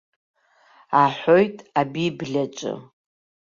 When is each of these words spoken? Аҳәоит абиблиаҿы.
Аҳәоит 1.03 1.57
абиблиаҿы. 1.79 2.73